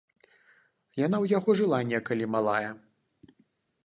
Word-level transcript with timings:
Яна 1.05 1.17
ў 1.23 1.33
яго 1.37 1.49
жыла 1.59 1.79
некалі 1.91 2.25
малая. 2.37 2.71